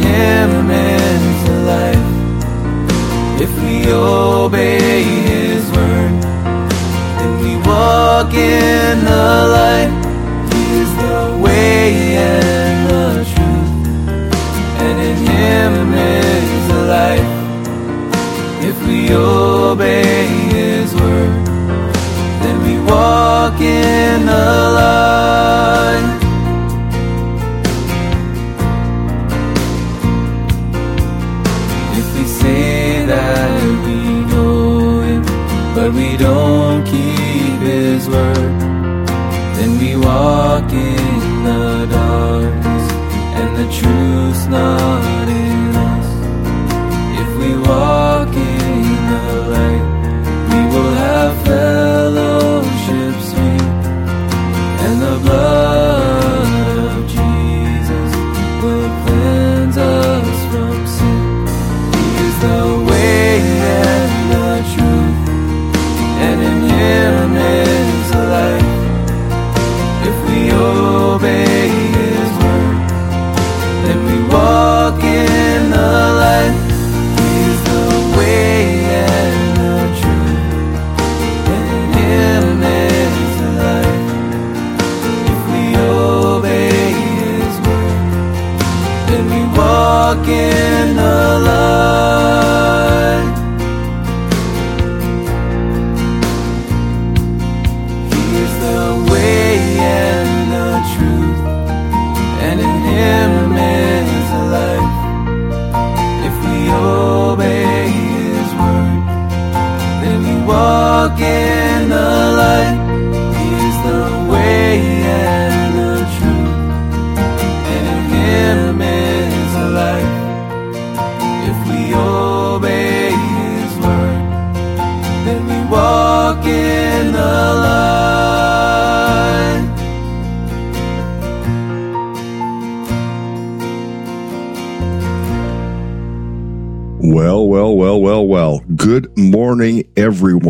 [0.00, 2.08] in Him the life.
[3.44, 6.22] If we obey His word,
[7.18, 9.41] then we walk in the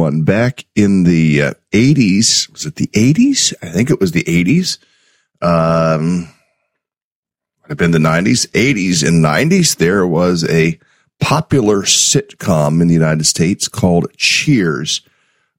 [0.02, 0.24] everyone.
[0.24, 3.54] Back in the uh, 80s, was it the 80s?
[3.62, 4.78] I think it was the 80s.
[5.40, 6.22] Um,
[7.62, 9.76] might have been the 90s, 80s and 90s.
[9.76, 10.78] There was a
[11.20, 15.02] popular sitcom in the United States called Cheers.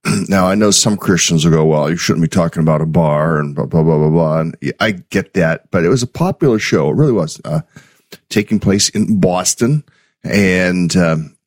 [0.28, 3.40] now, I know some Christians will go, well, you shouldn't be talking about a bar
[3.40, 4.40] and blah, blah, blah, blah, blah.
[4.40, 6.90] And I get that, but it was a popular show.
[6.90, 7.62] It really was, uh,
[8.30, 9.84] taking place in Boston.
[10.24, 11.38] And, um,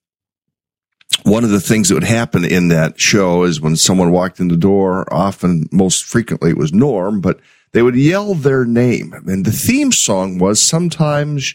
[1.26, 4.47] one of the things that would happen in that show is when someone walked in
[4.47, 7.41] the door, often, most frequently it was Norm, but
[7.72, 9.12] they would yell their name.
[9.12, 11.54] And the theme song was sometimes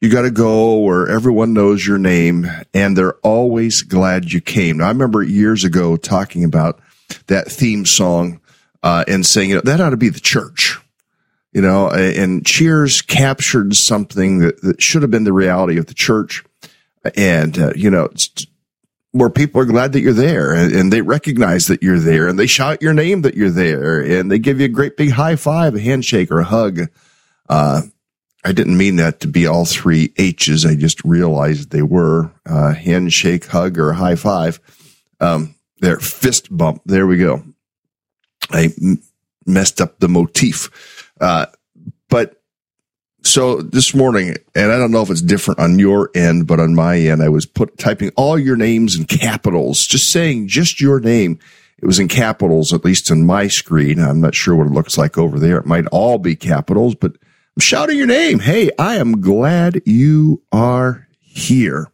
[0.00, 4.78] you got to go where everyone knows your name and they're always glad you came.
[4.78, 6.80] Now, I remember years ago talking about
[7.26, 8.40] that theme song,
[8.82, 10.78] uh, and saying, you know, that ought to be the church
[11.52, 15.94] you know, and Cheers captured something that, that should have been the reality of the
[15.94, 16.44] church.
[17.16, 18.08] And, uh, you know,
[19.14, 22.36] where people are glad that you're there and, and, they recognize that you're there and
[22.36, 25.36] they shout your name that you're there and they give you a great big high
[25.36, 26.80] five, a handshake or a hug.
[27.48, 27.82] Uh,
[28.44, 30.66] I didn't mean that to be all three H's.
[30.66, 34.58] I just realized they were, uh, handshake, hug, or high five.
[35.20, 35.54] Um,
[36.00, 36.82] fist bump.
[36.84, 37.44] There we go.
[38.50, 39.00] I m-
[39.46, 41.12] messed up the motif.
[41.20, 41.46] Uh,
[42.08, 42.42] but
[43.24, 46.74] so this morning, and I don't know if it's different on your end, but on
[46.74, 51.00] my end, I was put typing all your names in capitals, just saying just your
[51.00, 51.38] name.
[51.78, 53.98] It was in capitals, at least on my screen.
[53.98, 55.58] I'm not sure what it looks like over there.
[55.58, 58.40] It might all be capitals, but I'm shouting your name.
[58.40, 61.90] Hey, I am glad you are here.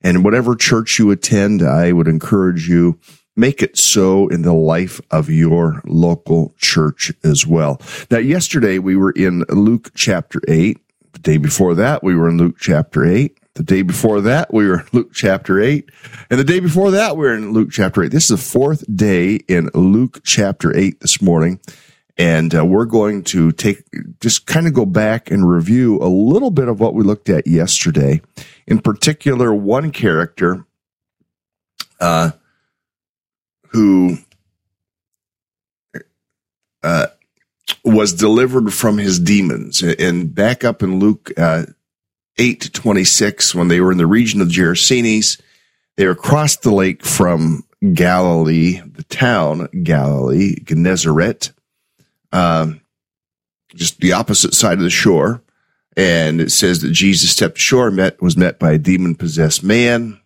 [0.00, 2.98] And whatever church you attend, I would encourage you
[3.36, 7.80] make it so in the life of your local church as well.
[8.10, 10.78] Now, yesterday we were in Luke chapter 8.
[11.12, 13.38] The day before that, we were in Luke chapter 8.
[13.54, 15.90] The day before that, we were in Luke chapter 8.
[16.30, 18.10] And the day before that, we were in Luke chapter 8.
[18.10, 21.60] This is the fourth day in Luke chapter 8 this morning.
[22.16, 23.84] And uh, we're going to take,
[24.20, 27.46] just kind of go back and review a little bit of what we looked at
[27.46, 28.20] yesterday.
[28.66, 30.64] In particular, one character,
[32.00, 32.32] uh,
[33.72, 34.18] who,
[36.82, 37.06] uh,
[37.84, 39.82] was delivered from his demons.
[39.82, 41.64] And back up in Luke, uh,
[42.38, 45.40] 8 to 26, when they were in the region of Gerasenes,
[45.96, 51.52] they were across the lake from Galilee, the town Galilee, Gennesaret,
[52.32, 52.80] um,
[53.74, 55.42] just the opposite side of the shore.
[55.96, 60.21] And it says that Jesus stepped ashore, met, was met by a demon possessed man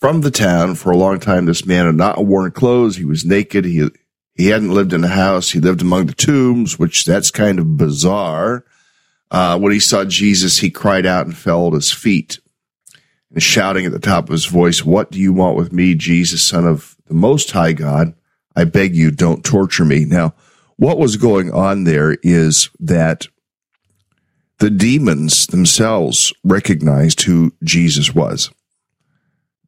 [0.00, 0.74] from the town.
[0.74, 2.96] For a long time, this man had not worn clothes.
[2.96, 3.64] He was naked.
[3.64, 3.88] He,
[4.34, 5.50] he hadn't lived in a house.
[5.50, 8.64] He lived among the tombs, which that's kind of bizarre.
[9.30, 12.40] Uh, when he saw Jesus, he cried out and fell at his feet
[13.32, 16.44] and shouting at the top of his voice, What do you want with me, Jesus,
[16.44, 18.14] son of the Most High God?
[18.56, 20.04] I beg you, don't torture me.
[20.04, 20.34] Now,
[20.76, 23.28] what was going on there is that
[24.58, 28.50] the demons themselves recognized who Jesus was.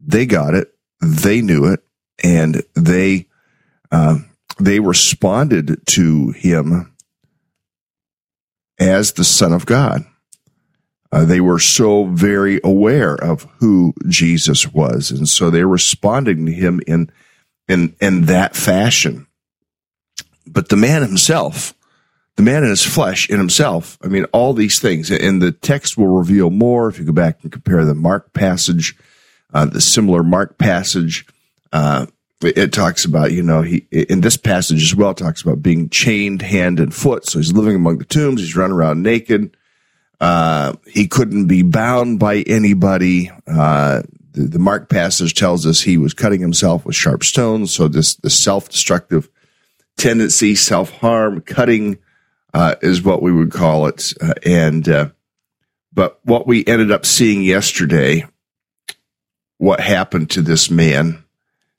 [0.05, 1.81] They got it, they knew it,
[2.23, 3.27] and they
[3.91, 4.19] uh,
[4.59, 6.95] they responded to him
[8.79, 10.05] as the Son of God.
[11.13, 16.53] Uh, they were so very aware of who Jesus was, and so they're responding to
[16.53, 17.11] him in
[17.69, 19.27] in in that fashion.
[20.47, 21.75] But the man himself,
[22.37, 25.99] the man in his flesh, in himself, I mean, all these things, and the text
[25.99, 28.97] will reveal more if you go back and compare the Mark passage,
[29.53, 31.27] uh, the similar Mark passage.
[31.73, 32.07] Uh,
[32.43, 36.43] it talks about, you know, he in this passage as well talks about being chained
[36.43, 37.27] hand and foot.
[37.27, 38.41] So he's living among the tombs.
[38.41, 39.57] He's running around naked.
[40.21, 43.31] Uh, he couldn't be bound by anybody.
[43.47, 44.03] Uh,
[44.33, 47.73] the, the, Mark passage tells us he was cutting himself with sharp stones.
[47.73, 49.29] So this the self destructive
[49.97, 51.99] tendency, self harm, cutting
[52.55, 54.13] uh, is what we would call it.
[54.21, 55.11] Uh, and uh,
[55.93, 58.25] but what we ended up seeing yesterday,
[59.62, 61.23] what happened to this man.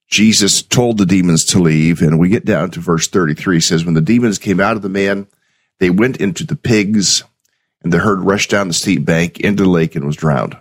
[0.07, 3.93] Jesus told the demons to leave, and we get down to verse 33 says, When
[3.93, 5.27] the demons came out of the man,
[5.79, 7.25] they went into the pigs
[7.83, 10.55] and the herd rushed down the steep bank into the lake and was drowned.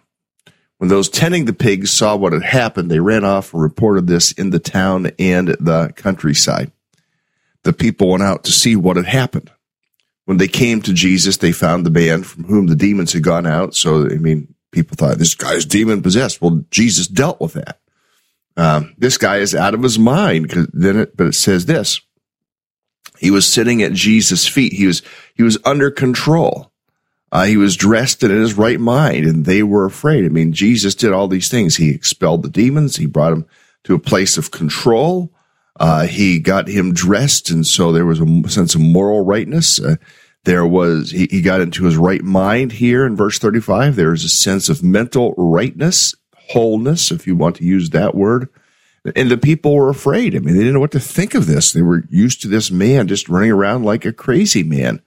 [0.78, 4.32] When those tending the pigs saw what had happened, they ran off and reported this
[4.32, 6.72] in the town and the countryside.
[7.62, 9.48] The people went out to see what had happened.
[10.24, 13.46] When they came to Jesus, they found the man from whom the demons had gone
[13.46, 13.76] out.
[13.76, 16.42] So, I mean, people thought this guy's demon possessed.
[16.42, 17.78] Well, Jesus dealt with that.
[18.56, 20.50] Um, this guy is out of his mind.
[20.72, 22.00] Then it, but it says this.
[23.18, 24.72] He was sitting at Jesus' feet.
[24.72, 25.02] He was,
[25.34, 26.72] he was under control.
[27.30, 30.24] Uh, he was dressed and in his right mind and they were afraid.
[30.24, 31.76] I mean, Jesus did all these things.
[31.76, 32.96] He expelled the demons.
[32.96, 33.46] He brought them
[33.84, 35.32] to a place of control.
[35.80, 37.48] Uh, he got him dressed.
[37.48, 39.80] And so there was a sense of moral rightness.
[39.80, 39.96] Uh,
[40.44, 43.94] there was, he, he got into his right mind here in verse 35.
[43.94, 46.14] There's a sense of mental rightness,
[46.50, 48.48] wholeness, if you want to use that word.
[49.16, 50.34] And the people were afraid.
[50.34, 51.72] I mean, they didn't know what to think of this.
[51.72, 55.00] They were used to this man just running around like a crazy man.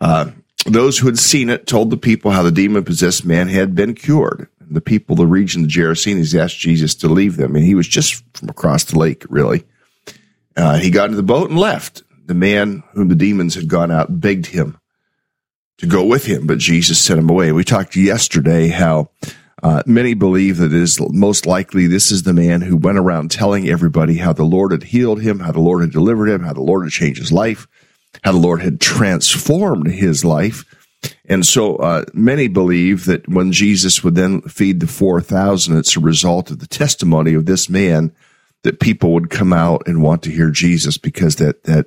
[0.00, 0.30] Uh,
[0.66, 3.94] those who had seen it told the people how the demon possessed man had been
[3.94, 4.48] cured.
[4.60, 8.22] The people, the region, the Gerasenes asked Jesus to leave them, and he was just
[8.36, 9.64] from across the lake, really.
[10.56, 12.02] Uh, he got into the boat and left.
[12.30, 14.78] The man whom the demons had gone out begged him
[15.78, 17.52] to go with him, but Jesus sent him away.
[17.52, 19.10] We talked yesterday how
[19.62, 23.30] uh, many believe that it is most likely this is the man who went around
[23.30, 26.52] telling everybody how the Lord had healed him, how the Lord had delivered him, how
[26.52, 27.66] the Lord had changed his life
[28.24, 30.64] how the Lord had transformed his life.
[31.26, 36.00] And so uh, many believe that when Jesus would then feed the 4,000, it's a
[36.00, 38.12] result of the testimony of this man
[38.62, 41.86] that people would come out and want to hear Jesus because that, that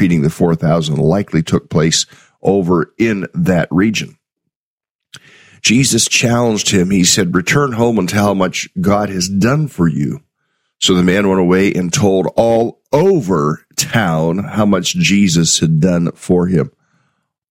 [0.00, 2.06] feeding the 4,000 likely took place
[2.40, 4.16] over in that region.
[5.60, 6.90] Jesus challenged him.
[6.90, 10.22] He said, return home and tell how much God has done for you.
[10.78, 16.12] So the man went away and told all over town how much Jesus had done
[16.12, 16.72] for him.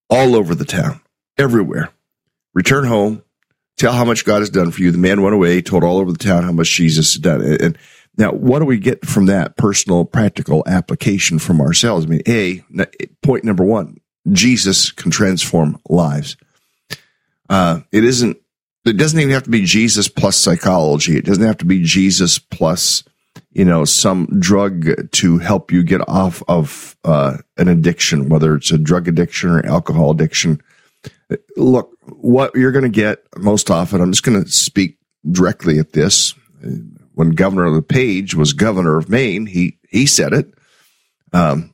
[0.10, 1.02] All over the town,
[1.38, 1.92] everywhere.
[2.56, 3.22] Return home,
[3.78, 4.90] tell how much God has done for you.
[4.90, 7.44] The man went away, told all over the town how much Jesus had done.
[7.44, 7.78] And
[8.20, 12.06] now, what do we get from that personal, practical application from ourselves?
[12.06, 12.62] I mean, A,
[13.24, 13.98] point number one,
[14.32, 16.36] Jesus can transform lives.
[17.50, 18.38] Uh, it isn't,
[18.86, 21.18] it doesn't even have to be Jesus plus psychology.
[21.18, 23.04] It doesn't have to be Jesus plus
[23.52, 28.72] you know, some drug to help you get off of uh, an addiction, whether it's
[28.72, 30.62] a drug addiction or alcohol addiction.
[31.58, 34.98] Look, what you're going to get most often, I'm just going to speak
[35.30, 36.34] directly at this.
[37.20, 40.54] When Governor LePage was governor of Maine, he, he said it.
[41.34, 41.74] Um,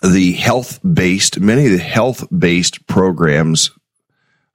[0.00, 3.72] the health based, many of the health based programs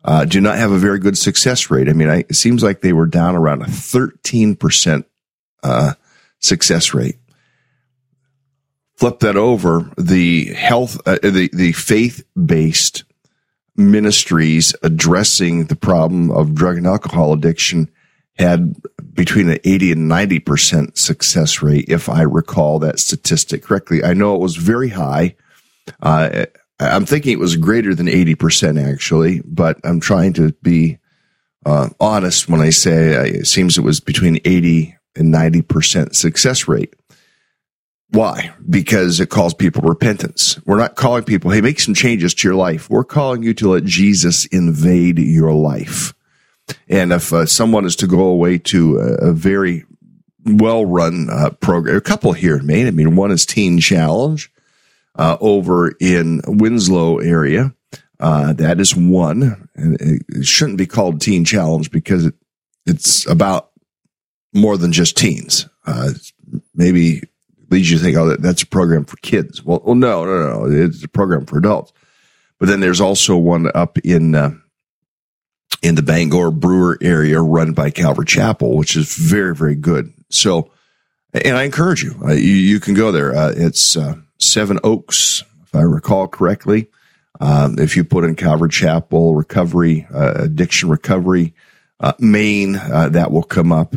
[0.06, 1.90] uh, do not have a very good success rate.
[1.90, 5.04] I mean, I, it seems like they were down around a 13%
[5.64, 5.94] uh,
[6.40, 7.18] success rate.
[8.96, 13.04] Flip that over, the health, uh, the, the faith based
[13.76, 17.92] ministries addressing the problem of drug and alcohol addiction
[18.38, 18.76] had
[19.14, 24.04] between an 80 and 90% success rate, if I recall that statistic correctly.
[24.04, 25.36] I know it was very high.
[26.02, 26.46] Uh,
[26.80, 30.98] I'm thinking it was greater than 80% actually, but I'm trying to be
[31.66, 36.68] uh, honest when I say uh, it seems it was between 80 and 90% success
[36.68, 36.94] rate.
[38.10, 38.54] Why?
[38.70, 40.60] Because it calls people repentance.
[40.66, 42.90] We're not calling people, hey, make some changes to your life.
[42.90, 46.14] We're calling you to let Jesus invade your life.
[46.88, 49.86] And if uh, someone is to go away to a, a very
[50.46, 54.52] well run uh, program, a couple here in Maine, I mean, one is Teen Challenge
[55.16, 57.74] uh, over in Winslow area.
[58.20, 59.70] Uh, that is one.
[59.76, 62.36] And it shouldn't be called Teen Challenge because it,
[62.86, 63.72] it's about
[64.54, 65.68] more than just teens.
[65.86, 66.12] Uh,
[66.76, 67.22] maybe
[67.70, 69.64] leads you to think, oh, that, that's a program for kids.
[69.64, 71.92] Well, well, no, no, no, it's a program for adults.
[72.60, 74.52] But then there's also one up in uh,
[75.82, 80.14] in the Bangor Brewer area run by Calvary Chapel, which is very, very good.
[80.30, 80.72] So,
[81.34, 83.36] and I encourage you, uh, you, you, can go there.
[83.36, 86.90] Uh, it's uh, Seven Oaks, if I recall correctly.
[87.40, 91.54] Um, if you put in Calvary Chapel recovery, uh, addiction recovery,
[92.00, 93.96] uh, Maine, uh, that will come up.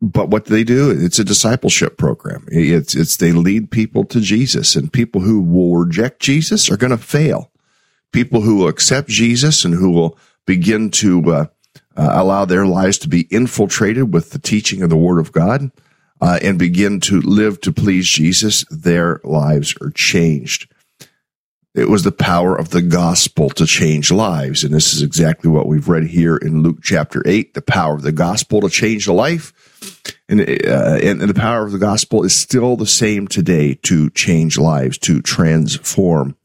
[0.00, 0.90] but what they do?
[0.90, 2.46] It's a discipleship program.
[2.48, 6.90] It's, it's, they lead people to Jesus and people who will reject Jesus are going
[6.90, 7.50] to fail.
[8.12, 11.46] People who accept Jesus and who will begin to uh,
[11.96, 15.70] uh, allow their lives to be infiltrated with the teaching of the Word of God
[16.20, 20.70] uh, and begin to live to please Jesus, their lives are changed.
[21.74, 24.62] It was the power of the gospel to change lives.
[24.62, 28.02] And this is exactly what we've read here in Luke chapter 8 the power of
[28.02, 29.52] the gospel to change the life.
[30.28, 34.08] And, uh, and, and the power of the gospel is still the same today to
[34.10, 36.36] change lives, to transform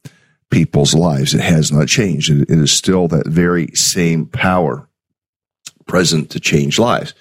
[0.50, 1.34] people's lives.
[1.34, 2.30] It has not changed.
[2.30, 4.88] It, is still that very same power
[5.86, 7.14] present to change lives.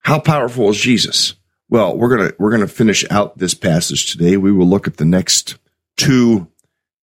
[0.00, 1.34] How powerful is Jesus?
[1.68, 4.36] Well, we're going to, we're going to finish out this passage today.
[4.36, 5.58] We will look at the next
[5.96, 6.48] two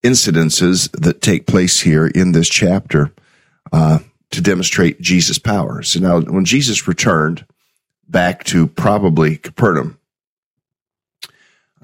[0.02, 3.12] incidences that take place here in this chapter,
[3.72, 4.00] uh,
[4.30, 5.82] to demonstrate Jesus' power.
[5.82, 7.44] So now when Jesus returned
[8.08, 9.98] back to probably Capernaum,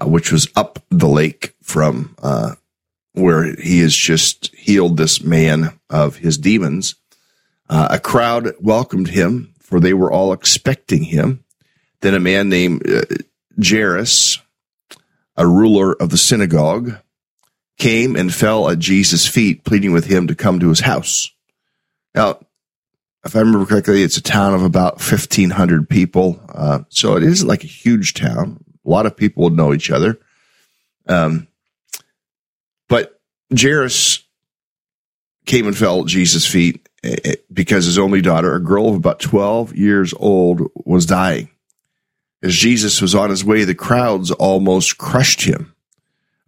[0.01, 2.55] uh, which was up the lake from, uh,
[3.13, 6.95] where he has just healed this man of his demons.
[7.69, 11.43] Uh, a crowd welcomed him, for they were all expecting him.
[12.01, 13.03] Then a man named uh,
[13.63, 14.39] Jairus,
[15.37, 16.97] a ruler of the synagogue,
[17.77, 21.31] came and fell at Jesus' feet, pleading with him to come to his house.
[22.13, 22.39] Now,
[23.25, 26.41] if I remember correctly, it's a town of about 1,500 people.
[26.49, 28.63] Uh, so it isn't like a huge town.
[28.85, 30.19] A lot of people would know each other.
[31.07, 31.47] Um,
[33.59, 34.23] Jairus
[35.45, 38.95] came and fell at Jesus' feet eh, eh, because his only daughter, a girl of
[38.95, 41.49] about 12 years old, was dying.
[42.41, 45.73] As Jesus was on his way, the crowds almost crushed him.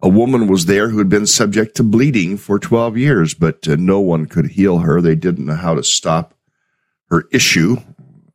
[0.02, 3.76] A woman was there who had been subject to bleeding for 12 years, but uh,
[3.76, 5.00] no one could heal her.
[5.00, 6.34] They didn't know how to stop
[7.08, 7.78] her issue,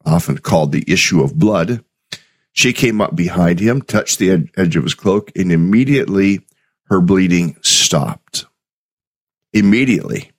[0.03, 1.83] often called the issue of blood.
[2.51, 6.41] She came up behind him, touched the edge of his cloak, and immediately
[6.85, 8.45] her bleeding stopped
[9.53, 10.31] immediately.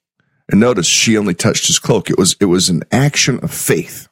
[0.49, 2.11] And notice she only touched his cloak.
[2.11, 4.09] It was, it was an action of faith.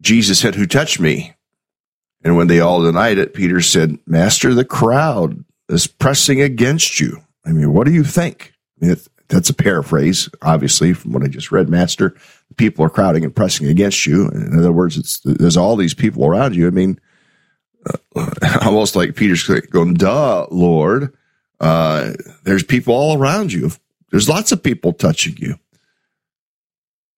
[0.00, 1.34] Jesus said, who touched me?
[2.22, 7.22] And when they all denied it, Peter said, master, the crowd is pressing against you.
[7.44, 8.52] I mean, what do you think?
[8.80, 8.96] I mean,
[9.28, 12.14] that's a paraphrase, obviously, from what I just read, master.
[12.56, 14.28] People are crowding and pressing against you.
[14.28, 16.66] In other words, there's all these people around you.
[16.66, 17.00] I mean,
[18.16, 18.30] uh,
[18.62, 21.14] almost like Peter's going, duh, Lord.
[21.64, 23.70] Uh, there's people all around you.
[24.10, 25.58] There's lots of people touching you.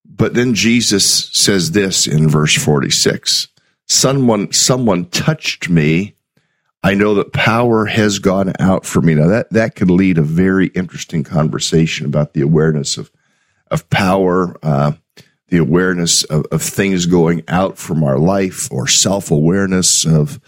[0.05, 3.49] But then Jesus says this in verse 46.
[3.87, 6.15] Someone, someone touched me.
[6.81, 9.15] I know that power has gone out from me.
[9.15, 13.11] Now that, that could lead a very interesting conversation about the awareness of,
[13.69, 14.93] of power, uh,
[15.49, 20.39] the awareness of, of things going out from our life or self awareness of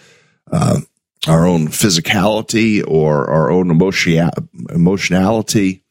[0.51, 0.79] uh,
[1.27, 4.29] our own physicality or our own emotion,
[4.69, 5.83] emotionality,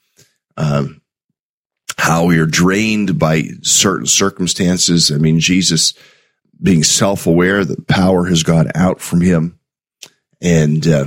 [0.57, 1.03] um,
[1.99, 5.11] how we are drained by certain circumstances.
[5.11, 5.95] I mean, Jesus
[6.61, 9.59] being self aware that power has gone out from him.
[10.41, 11.07] And uh,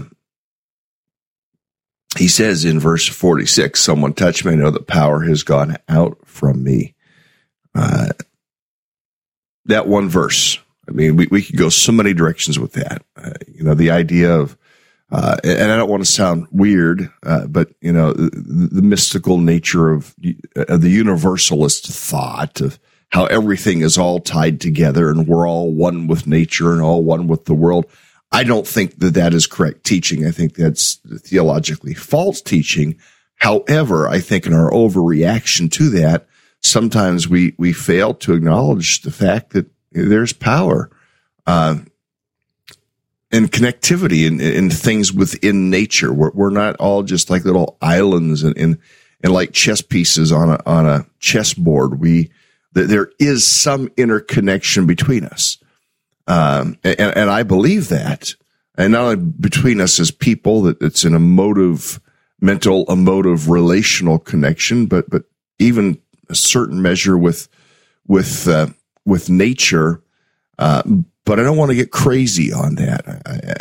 [2.18, 4.54] he says in verse 46, someone touched me.
[4.54, 6.96] I know that power has gone out from me.
[7.74, 8.10] Uh,
[9.66, 10.60] that one verse.
[10.88, 13.04] I mean, we, we could go so many directions with that.
[13.16, 14.58] Uh, you know, the idea of,
[15.12, 19.38] uh, and I don't want to sound weird, uh, but you know, the, the, mystical
[19.38, 20.16] nature of,
[20.56, 26.08] of the universalist thought of how everything is all tied together and we're all one
[26.08, 27.86] with nature and all one with the world.
[28.32, 30.26] I don't think that that is correct teaching.
[30.26, 32.98] I think that's theologically false teaching.
[33.36, 36.28] However, I think in our overreaction to that,
[36.62, 40.90] sometimes we, we fail to acknowledge the fact that there's power,
[41.46, 41.78] uh,
[43.32, 46.12] and connectivity in, in things within nature.
[46.12, 48.78] We're, we're not all just like little islands and, and,
[49.24, 52.00] and like chess pieces on a, on a chessboard.
[52.00, 52.32] We,
[52.74, 55.58] there is some interconnection between us.
[56.28, 58.36] Um, and, and, I believe that.
[58.78, 62.00] And not only between us as people, that it's an emotive,
[62.40, 65.24] mental, emotive, relational connection, but, but
[65.60, 67.48] even a certain measure with,
[68.08, 68.68] with, uh,
[69.06, 70.02] with nature.
[70.58, 70.84] Uh,
[71.26, 73.08] but I don't want to get crazy on that.
[73.08, 73.56] I, I,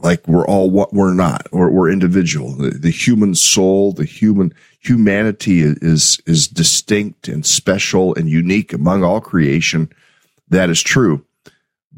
[0.00, 2.52] like we're all what we're not, or we're individual.
[2.52, 9.04] The, the, human soul, the human humanity is is distinct and special and unique among
[9.04, 9.88] all creation.
[10.48, 11.24] That is true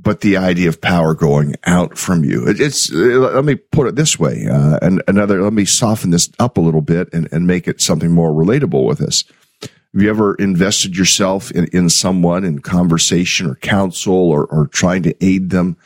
[0.02, 2.46] but the idea of power going out from you.
[2.48, 4.46] It, it's, let me put it this way.
[4.50, 7.80] Uh, and another, let me soften this up a little bit and, and make it
[7.80, 9.24] something more relatable with us.
[9.92, 15.02] Have you ever invested yourself in, in someone in conversation or counsel or, or trying
[15.02, 15.76] to aid them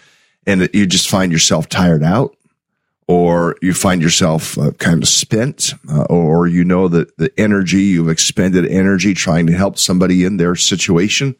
[0.46, 2.36] and you just find yourself tired out?
[3.06, 7.82] Or you find yourself uh, kind of spent, uh, or you know that the energy
[7.82, 11.36] you've expended energy trying to help somebody in their situation,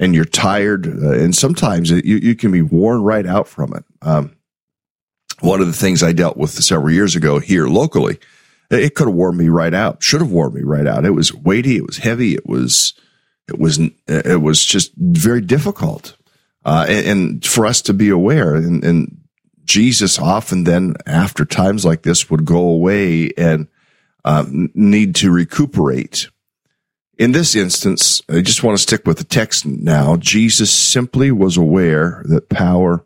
[0.00, 3.72] and you're tired, uh, and sometimes it, you, you can be worn right out from
[3.74, 3.84] it.
[4.02, 4.34] Um,
[5.38, 8.18] one of the things I dealt with several years ago here locally,
[8.70, 10.02] it could have worn me right out.
[10.02, 11.04] Should have worn me right out.
[11.04, 11.76] It was weighty.
[11.76, 12.34] It was heavy.
[12.34, 12.94] It was,
[13.48, 16.16] it was, it was just very difficult.
[16.64, 19.20] Uh, and, and, for us to be aware and, and,
[19.64, 23.66] Jesus often then after times like this would go away and
[24.24, 26.28] uh, need to recuperate
[27.18, 30.16] in this instance, I just want to stick with the text now.
[30.16, 33.04] Jesus simply was aware that power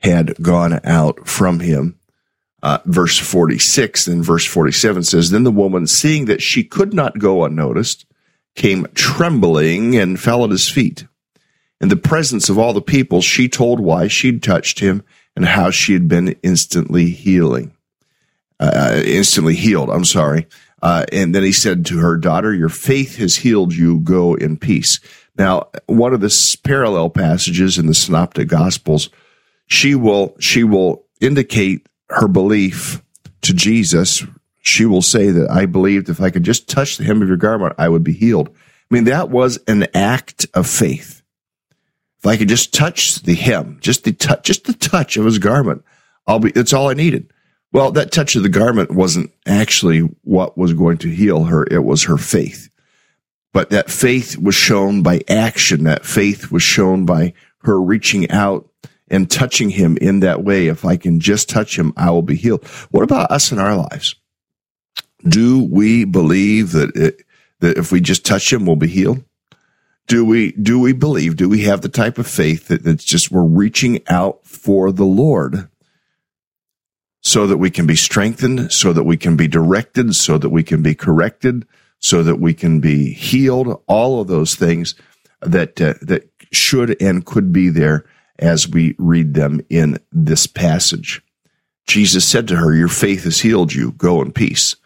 [0.00, 1.98] had gone out from him.
[2.62, 7.18] Uh, verse 46 and verse 47 says, Then the woman, seeing that she could not
[7.18, 8.06] go unnoticed,
[8.54, 11.06] came trembling and fell at his feet.
[11.80, 15.02] In the presence of all the people, she told why she'd touched him
[15.34, 17.72] and how she had been instantly healing,
[18.60, 19.90] uh, instantly healed.
[19.90, 20.46] I'm sorry.
[20.80, 23.98] Uh, and then he said to her daughter, your faith has healed you.
[24.00, 25.00] Go in peace.
[25.36, 29.08] Now, one of the parallel passages in the synoptic gospels,
[29.66, 33.02] she will, she will indicate her belief
[33.42, 34.24] to Jesus.
[34.60, 37.36] She will say that I believed if I could just touch the hem of your
[37.36, 38.48] garment, I would be healed.
[38.48, 41.22] I mean, that was an act of faith.
[42.20, 45.38] If I could just touch the hem, just the touch, just the touch of his
[45.38, 45.84] garment,
[46.26, 47.32] I'll be, that's all I needed.
[47.72, 51.66] Well, that touch of the garment wasn't actually what was going to heal her.
[51.70, 52.68] It was her faith.
[53.52, 55.84] But that faith was shown by action.
[55.84, 58.68] That faith was shown by her reaching out
[59.12, 60.66] and touching him in that way.
[60.66, 62.66] If I can just touch him, I will be healed.
[62.90, 64.16] What about us in our lives?
[65.28, 67.22] Do we believe that it,
[67.60, 69.22] that if we just touch him, we'll be healed?
[70.08, 73.30] Do we, do we believe, do we have the type of faith that, it's just
[73.30, 75.68] we're reaching out for the Lord?
[77.24, 80.64] so that we can be strengthened, so that we can be directed, so that we
[80.64, 81.64] can be corrected,
[82.00, 83.80] so that we can be healed.
[83.86, 84.96] All of those things
[85.40, 88.04] that uh, that should and could be there
[88.38, 91.22] as we read them in this passage.
[91.86, 93.92] Jesus said to her, "Your faith has healed you.
[93.92, 94.76] Go in peace."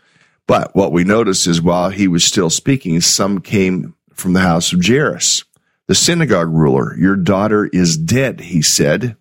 [0.47, 4.73] But what we notice is while he was still speaking, some came from the house
[4.73, 5.45] of Jairus,
[5.89, 6.97] the synagogue ruler.
[6.97, 9.17] Your daughter is dead, he said.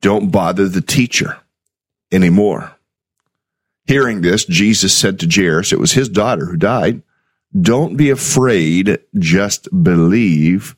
[0.00, 1.38] Don't bother the teacher
[2.12, 2.72] anymore.
[3.86, 7.02] Hearing this, Jesus said to Jairus, it was his daughter who died,
[7.58, 10.76] don't be afraid, just believe,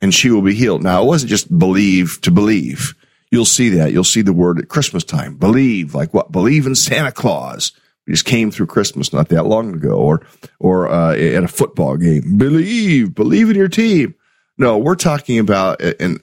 [0.00, 0.82] and she will be healed.
[0.82, 2.94] Now, it wasn't just believe to believe.
[3.30, 3.92] You'll see that.
[3.92, 5.36] You'll see the word at Christmas time.
[5.36, 6.32] Believe, like what?
[6.32, 7.72] Believe in Santa Claus.
[8.06, 10.26] We just came through Christmas not that long ago, or
[10.58, 12.36] or uh, at a football game.
[12.36, 14.14] Believe, believe in your team.
[14.58, 16.18] No, we're talking about an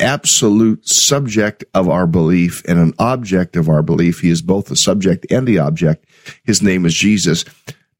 [0.00, 4.20] absolute subject of our belief and an object of our belief.
[4.20, 6.06] He is both the subject and the object.
[6.44, 7.44] His name is Jesus.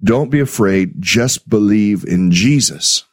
[0.03, 1.01] Don't be afraid.
[1.01, 3.05] Just believe in Jesus.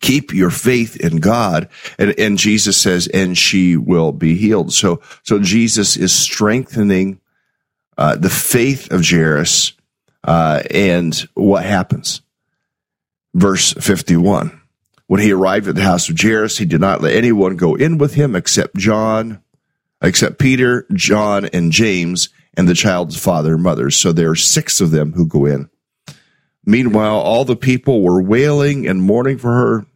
[0.00, 1.68] Keep your faith in God.
[1.98, 4.72] And, and Jesus says, and she will be healed.
[4.72, 7.20] So, so Jesus is strengthening
[7.96, 9.72] uh, the faith of Jairus,
[10.24, 12.22] uh, and what happens.
[13.34, 14.60] Verse 51.
[15.08, 17.98] When he arrived at the house of Jairus, he did not let anyone go in
[17.98, 19.42] with him except John,
[20.02, 23.90] except Peter, John, and James, and the child's father and mother.
[23.90, 25.70] So there are six of them who go in.
[26.68, 29.86] Meanwhile, all the people were wailing and mourning for her.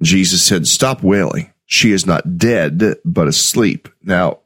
[0.00, 1.52] Jesus said, Stop wailing.
[1.66, 3.86] She is not dead, but asleep.
[4.02, 4.38] Now,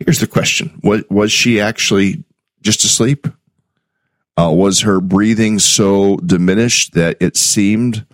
[0.00, 2.24] here's the question Was, she actually
[2.62, 3.28] just asleep?
[4.36, 8.04] Uh, was her breathing so diminished that it seemed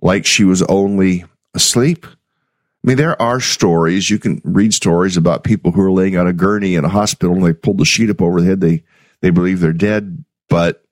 [0.00, 2.06] like she was only asleep?
[2.06, 4.08] I mean, there are stories.
[4.08, 7.34] You can read stories about people who are laying on a gurney in a hospital
[7.34, 8.62] and they pulled the sheet up over the head.
[8.62, 8.84] They,
[9.20, 10.82] they believe they're dead, but,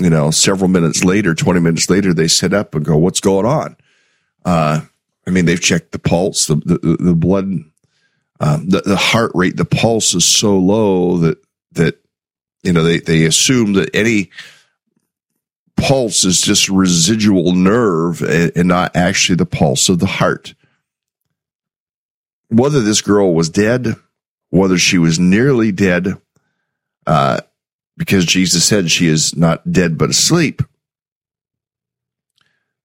[0.00, 3.46] you know, several minutes later, 20 minutes later, they sit up and go, what's going
[3.46, 3.76] on?
[4.44, 4.80] Uh,
[5.26, 7.44] I mean, they've checked the pulse, the, the, the blood,
[8.40, 11.38] um, the, the heart rate, the pulse is so low that,
[11.72, 11.98] that,
[12.62, 14.30] you know, they, they assume that any
[15.76, 20.54] pulse is just residual nerve and, and not actually the pulse of the heart
[22.50, 23.94] whether this girl was dead,
[24.50, 26.14] whether she was nearly dead,
[27.06, 27.40] uh,
[28.00, 30.62] because Jesus said she is not dead but asleep,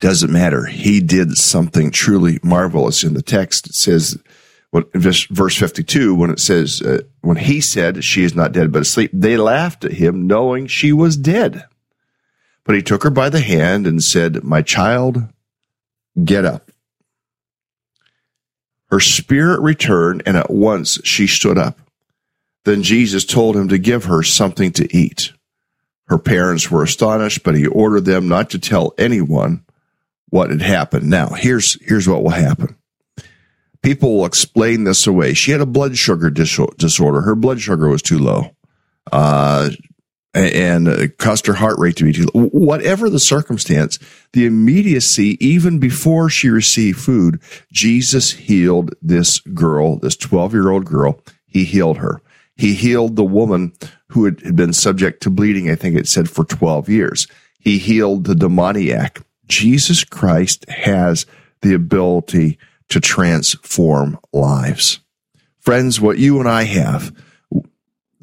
[0.01, 0.65] doesn't matter.
[0.65, 3.65] He did something truly marvelous in the text.
[3.65, 4.21] It says,
[4.73, 9.09] verse 52, when it says, uh, when he said she is not dead but asleep,
[9.13, 11.63] they laughed at him knowing she was dead.
[12.65, 15.29] But he took her by the hand and said, my child,
[16.21, 16.71] get up.
[18.91, 21.79] Her spirit returned, and at once she stood up.
[22.65, 25.31] Then Jesus told him to give her something to eat.
[26.07, 29.63] Her parents were astonished, but he ordered them not to tell anyone
[30.29, 31.09] what had happened.
[31.09, 32.75] Now, here's, here's what will happen.
[33.81, 35.33] People will explain this away.
[35.33, 37.21] She had a blood sugar disorder.
[37.21, 38.55] Her blood sugar was too low.
[39.11, 39.69] Uh,
[40.33, 42.47] and uh, caused her heart rate to be too low.
[42.47, 43.97] Whatever the circumstance,
[44.33, 47.39] the immediacy, even before she received food,
[47.71, 51.21] Jesus healed this girl, this 12 year old girl.
[51.45, 52.21] He healed her.
[52.55, 53.73] He healed the woman
[54.09, 57.27] who had been subject to bleeding, I think it said, for 12 years.
[57.59, 59.21] He healed the demoniac.
[59.47, 61.25] Jesus Christ has
[61.61, 62.57] the ability
[62.89, 64.99] to transform lives.
[65.59, 67.13] Friends, what you and I have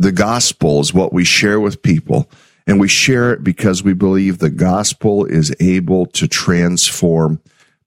[0.02, 2.28] the gospel is what we share with people.
[2.66, 7.40] And we share it because we believe the gospel is able to transform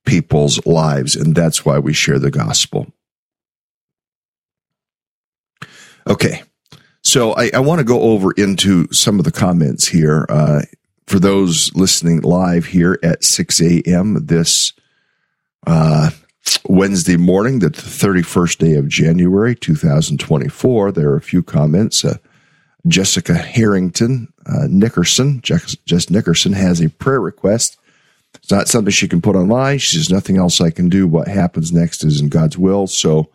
[0.06, 1.16] people's lives.
[1.16, 2.88] And that's why we share the gospel.
[6.08, 6.44] Okay.
[7.04, 10.26] So I, I want to go over into some of the comments here.
[10.30, 10.62] Uh,
[11.08, 14.26] for those listening live here at 6 a.m.
[14.26, 14.74] this
[15.68, 16.10] uh,
[16.68, 20.92] Wednesday morning, the 31st day of January, 2024.
[20.92, 22.04] There are a few comments.
[22.04, 22.18] Uh,
[22.88, 27.78] Jessica Harrington uh, Nickerson, Jess, Jess Nickerson has a prayer request.
[28.36, 29.80] It's not something she can put online.
[29.80, 31.08] She says, nothing else I can do.
[31.08, 32.86] What happens next is in God's will.
[32.86, 33.30] So,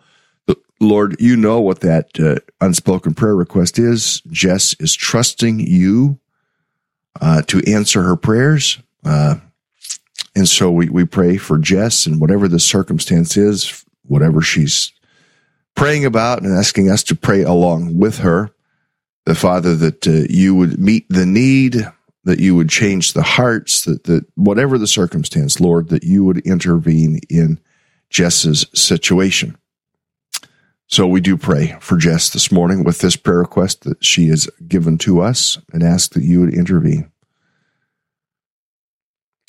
[0.80, 4.22] Lord, you know what that uh, unspoken prayer request is.
[4.30, 6.18] Jess is trusting you
[7.20, 8.78] uh, to answer her prayers.
[9.04, 9.36] Uh,
[10.34, 14.92] and so we, we pray for Jess and whatever the circumstance is, whatever she's
[15.74, 18.50] praying about and asking us to pray along with her.
[19.26, 21.86] The Father, that uh, you would meet the need,
[22.24, 26.38] that you would change the hearts, that, that whatever the circumstance, Lord, that you would
[26.38, 27.60] intervene in
[28.08, 29.58] Jess's situation.
[30.90, 34.50] So we do pray for Jess this morning with this prayer request that she has
[34.66, 37.12] given to us and ask that you would intervene.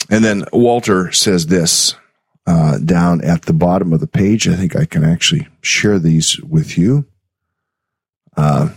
[0.07, 1.95] And then Walter says this
[2.45, 4.47] uh, down at the bottom of the page.
[4.47, 7.07] I think I can actually share these with you.
[8.37, 8.69] Uh,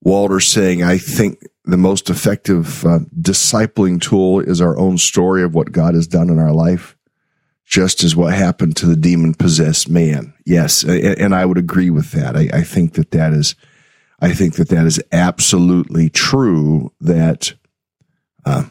[0.00, 5.54] Walter saying, I think the most effective uh, discipling tool is our own story of
[5.54, 6.95] what God has done in our life,
[7.66, 10.32] just as what happened to the demon possessed man.
[10.46, 10.84] Yes.
[10.84, 12.36] And I would agree with that.
[12.36, 13.56] I, I think that that is,
[14.20, 17.54] I think that that is absolutely true that,
[18.44, 18.64] uh,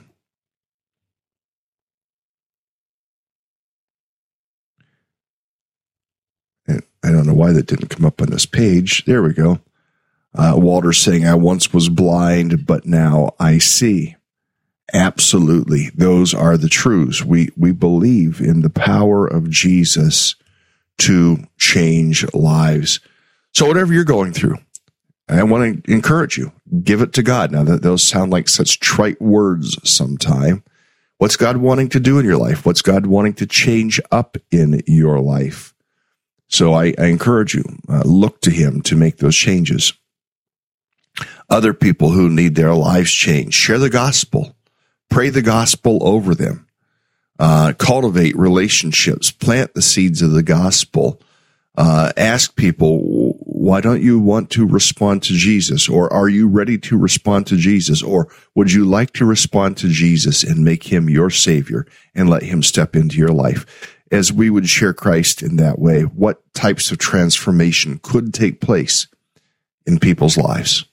[6.67, 9.05] I don't know why that didn't come up on this page.
[9.05, 9.59] There we go.
[10.33, 14.15] Uh, Walter saying, I once was blind, but now I see.
[14.93, 15.89] Absolutely.
[15.95, 17.23] Those are the truths.
[17.23, 20.35] We, we believe in the power of Jesus
[20.99, 22.99] to change lives.
[23.53, 24.57] So whatever you're going through,
[25.27, 26.51] I want to encourage you,
[26.83, 27.51] give it to God.
[27.51, 30.63] Now that those sound like such trite words sometime.
[31.17, 32.65] What's God wanting to do in your life?
[32.65, 35.73] What's God wanting to change up in your life?
[36.47, 39.93] So I, I encourage you, uh, look to him to make those changes.
[41.49, 43.53] other people who need their lives changed.
[43.55, 44.55] Share the gospel.
[45.09, 46.67] Pray the gospel over them.
[47.37, 49.31] Uh, cultivate relationships.
[49.31, 51.21] Plant the seeds of the gospel.
[51.77, 52.99] Uh, ask people,
[53.39, 55.89] why don't you want to respond to Jesus?
[55.89, 58.01] Or are you ready to respond to Jesus?
[58.01, 62.43] Or would you like to respond to Jesus and make him your savior and let
[62.43, 63.97] him step into your life?
[64.11, 69.07] As we would share Christ in that way, what types of transformation could take place
[69.85, 70.85] in people's lives?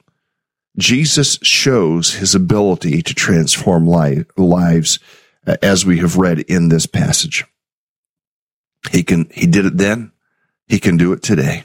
[0.79, 4.99] Jesus shows his ability to transform lives
[5.47, 7.45] uh, as we have read in this passage.
[8.91, 10.13] He can, he did it then.
[10.67, 11.65] He can do it today.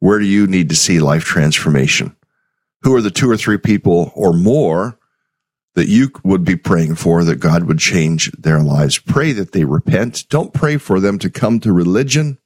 [0.00, 2.14] Where do you need to see life transformation?
[2.82, 4.98] Who are the two or three people or more
[5.74, 8.98] that you would be praying for that God would change their lives?
[8.98, 10.28] Pray that they repent.
[10.28, 12.38] Don't pray for them to come to religion.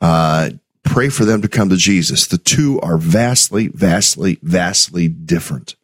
[0.00, 0.50] Uh,
[0.88, 2.26] pray for them to come to Jesus.
[2.26, 5.76] The two are vastly, vastly, vastly different.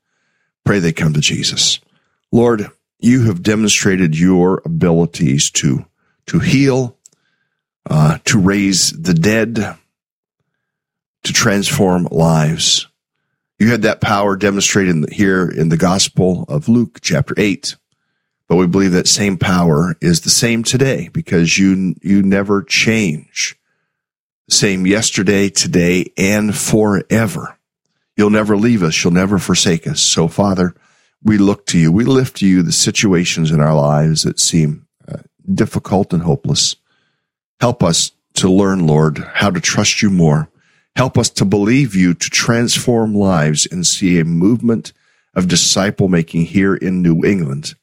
[0.64, 1.78] Pray they come to Jesus.
[2.32, 5.84] Lord, you have demonstrated your abilities to,
[6.26, 6.96] to heal,
[7.88, 9.76] uh, to raise the dead,
[11.22, 12.88] to transform lives.
[13.58, 17.76] You had that power demonstrated here in the Gospel of Luke, chapter 8.
[18.48, 23.56] But we believe that same power is the same today because you, you never change
[24.48, 27.58] same yesterday, today, and forever.
[28.16, 29.02] You'll never leave us.
[29.02, 30.00] You'll never forsake us.
[30.00, 30.74] So, Father,
[31.22, 31.90] we look to you.
[31.90, 35.18] We lift to you the situations in our lives that seem uh,
[35.52, 36.76] difficult and hopeless.
[37.60, 40.48] Help us to learn, Lord, how to trust you more.
[40.96, 44.92] Help us to believe you to transform lives and see a movement
[45.34, 47.74] of disciple making here in New England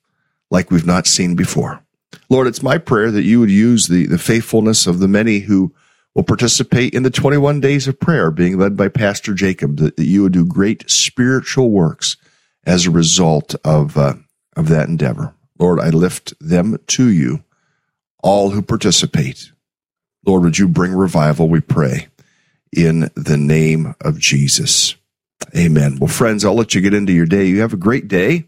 [0.50, 1.84] like we've not seen before.
[2.30, 5.74] Lord, it's my prayer that you would use the, the faithfulness of the many who
[6.14, 10.06] will participate in the 21 days of prayer being led by Pastor Jacob, that, that
[10.06, 12.18] you would do great spiritual works
[12.66, 14.16] as a result of, uh,
[14.56, 15.34] of that endeavor.
[15.58, 17.44] Lord, I lift them to you,
[18.24, 19.52] all who participate.
[20.26, 22.08] Lord, would you bring revival, we pray,
[22.76, 24.96] in the name of Jesus.
[25.56, 25.98] Amen.
[26.00, 27.46] Well, friends, I'll let you get into your day.
[27.46, 28.48] You have a great day.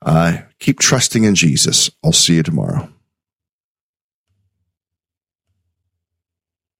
[0.00, 1.90] Uh, keep trusting in Jesus.
[2.02, 2.88] I'll see you tomorrow.